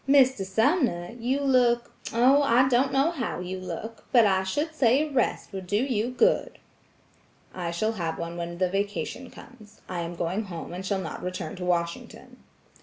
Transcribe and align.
"Mr. 0.09 0.43
Sumner, 0.43 1.11
you 1.19 1.41
look–oh, 1.41 2.41
I 2.41 2.67
don't 2.69 2.91
know 2.91 3.11
how 3.11 3.39
you 3.39 3.59
look, 3.59 4.03
but 4.11 4.25
I 4.25 4.41
should 4.43 4.73
say 4.73 5.07
a 5.07 5.11
rest 5.11 5.53
would 5.53 5.67
do 5.67 5.77
you 5.77 6.09
good." 6.09 6.57
"I 7.53 7.69
shall 7.69 7.91
have 7.91 8.17
one 8.17 8.35
when 8.35 8.57
the 8.57 8.67
vacation 8.67 9.29
comes. 9.29 9.79
I 9.87 9.99
am 9.99 10.15
going 10.15 10.45
home 10.45 10.73
and 10.73 10.77
I 10.83 10.87
shall 10.87 11.01
not 11.01 11.21
return 11.21 11.55
to 11.57 11.65
Washington." 11.65 12.37